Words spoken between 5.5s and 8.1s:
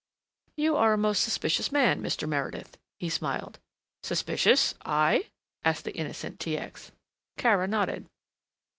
asked the innocent T. X. Kara nodded.